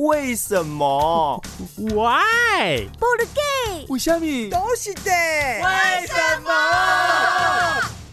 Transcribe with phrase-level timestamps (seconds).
[0.00, 1.42] 为什么
[1.76, 2.88] ？Why？
[2.98, 3.84] 不的 gay？
[3.90, 4.48] 为什么？
[4.50, 5.10] 都是的。
[5.10, 6.50] 为什么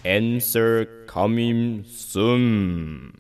[0.04, 3.12] ？Answer coming soon。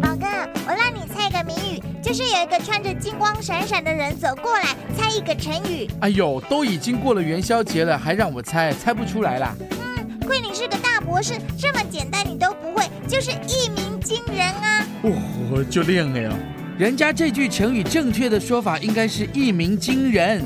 [0.00, 0.28] 宝哥，
[0.68, 5.90] 我让你猜个谜语，就是有一个穿着金光闪闪的人走过来，猜一个成语。
[6.00, 9.56] 哎呦，都已经过了元宵节了，还让我猜，猜不出来啦。
[9.58, 14.86] 嗯，亏你是个大博士，这么简单你都不会，就是一鸣惊人啊！
[15.02, 16.30] 哦，就练了呀。
[16.78, 20.44] 人家这句成语正确的说法应该是一鸣惊人。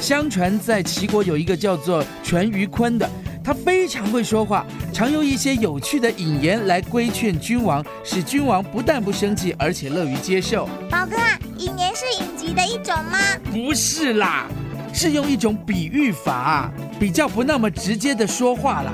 [0.00, 3.08] 相传在齐国有一个叫做淳于髡的，
[3.42, 10.68] 他非常会说话，常用一些有趣的引言来规劝君王，使君王不但不生气，而且乐于接受。
[10.88, 11.16] 宝哥，
[11.56, 13.18] 引言是隐疾的一种吗？
[13.50, 14.46] 不是啦，
[14.92, 18.92] 是用一种比喻法，比较不那么直接的说话啦。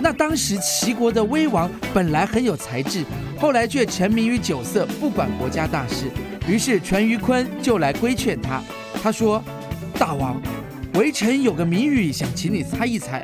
[0.00, 3.04] 那当时齐国的威王本来很有才智，
[3.38, 6.06] 后来却沉迷于酒色，不管国家大事。
[6.46, 8.62] 于是淳于髡就来规劝他，
[9.02, 9.42] 他说。
[9.98, 10.40] 大王，
[10.94, 13.20] 微臣有个谜语，想请你猜一猜。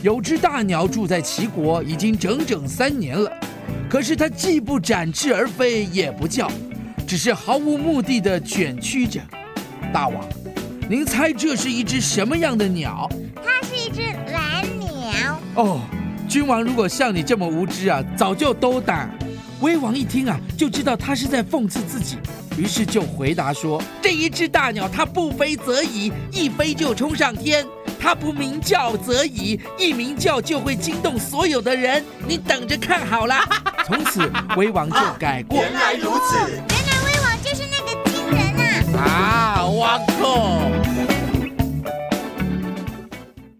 [0.00, 3.30] 有只大鸟住在齐国，已经整整三年了，
[3.90, 6.50] 可是它既不展翅而飞，也不叫，
[7.06, 9.20] 只是毫无目的的卷曲着。
[9.92, 10.26] 大王，
[10.88, 13.06] 您猜这是一只什么样的鸟？
[13.34, 14.00] 它是一只
[14.32, 15.38] 蓝鸟。
[15.56, 15.80] 哦，
[16.28, 19.08] 君王如果像你这么无知啊，早就都打。
[19.60, 22.18] 威王一听啊，就知道他是在讽刺自己。
[22.56, 27.64] 于是就回答说：“这一只大鸟，它不飞则已，一飞就冲上天；
[27.98, 32.04] 它不鸣叫则已，一鸣叫就会惊动所有的人。
[32.26, 33.36] 你等着看好了。
[33.86, 35.58] ”从此，威王就改过。
[35.62, 39.00] 原来如此，原来威王就是那个惊人啊！
[39.02, 41.17] 啊，哇靠！